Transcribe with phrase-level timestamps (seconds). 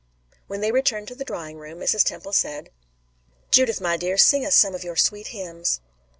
[0.47, 2.03] When they returned to the drawing room, Mrs.
[2.03, 2.71] Temple said:
[3.51, 5.79] "Judith, my dear, sing us some of your sweet hymns."